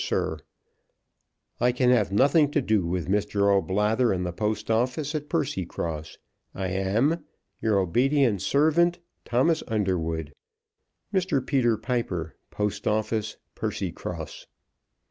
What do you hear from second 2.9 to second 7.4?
Mr. O'Blather and the post office at Percycross. I am,